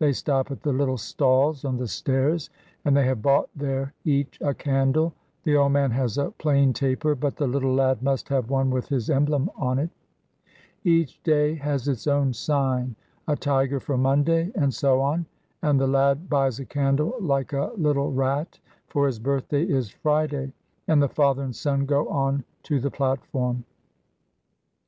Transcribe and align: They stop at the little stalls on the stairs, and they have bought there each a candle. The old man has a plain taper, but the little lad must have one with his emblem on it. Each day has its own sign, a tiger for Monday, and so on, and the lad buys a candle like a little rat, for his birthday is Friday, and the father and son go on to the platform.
They 0.00 0.10
stop 0.12 0.50
at 0.50 0.60
the 0.64 0.72
little 0.72 0.96
stalls 0.98 1.64
on 1.64 1.76
the 1.76 1.86
stairs, 1.86 2.50
and 2.84 2.96
they 2.96 3.04
have 3.06 3.22
bought 3.22 3.48
there 3.54 3.94
each 4.04 4.36
a 4.40 4.52
candle. 4.52 5.14
The 5.44 5.56
old 5.56 5.70
man 5.70 5.92
has 5.92 6.18
a 6.18 6.32
plain 6.32 6.72
taper, 6.72 7.14
but 7.14 7.36
the 7.36 7.46
little 7.46 7.72
lad 7.72 8.02
must 8.02 8.28
have 8.28 8.50
one 8.50 8.70
with 8.72 8.88
his 8.88 9.08
emblem 9.08 9.48
on 9.56 9.78
it. 9.78 9.90
Each 10.82 11.22
day 11.22 11.54
has 11.54 11.86
its 11.86 12.08
own 12.08 12.32
sign, 12.32 12.96
a 13.28 13.36
tiger 13.36 13.78
for 13.78 13.96
Monday, 13.96 14.50
and 14.56 14.74
so 14.74 15.00
on, 15.00 15.26
and 15.62 15.78
the 15.78 15.86
lad 15.86 16.28
buys 16.28 16.58
a 16.58 16.64
candle 16.64 17.14
like 17.20 17.52
a 17.52 17.70
little 17.76 18.10
rat, 18.10 18.58
for 18.88 19.06
his 19.06 19.20
birthday 19.20 19.62
is 19.62 19.90
Friday, 19.90 20.52
and 20.88 21.00
the 21.00 21.08
father 21.08 21.44
and 21.44 21.54
son 21.54 21.86
go 21.86 22.08
on 22.08 22.42
to 22.64 22.80
the 22.80 22.90
platform. 22.90 23.62